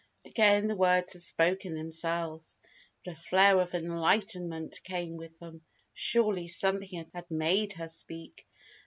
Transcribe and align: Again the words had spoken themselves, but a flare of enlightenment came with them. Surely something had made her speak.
Again 0.25 0.65
the 0.65 0.75
words 0.75 1.13
had 1.13 1.21
spoken 1.21 1.75
themselves, 1.75 2.57
but 3.05 3.11
a 3.11 3.15
flare 3.15 3.59
of 3.61 3.75
enlightenment 3.75 4.81
came 4.83 5.15
with 5.15 5.37
them. 5.37 5.61
Surely 5.93 6.47
something 6.47 7.05
had 7.13 7.29
made 7.29 7.73
her 7.73 7.87
speak. 7.87 8.47